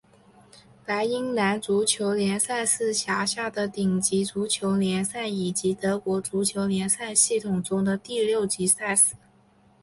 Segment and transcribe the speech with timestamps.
[0.87, 9.13] 莱茵兰足球联赛是辖下的顶级足球联赛以及德国足球联赛系统中的第六级赛事。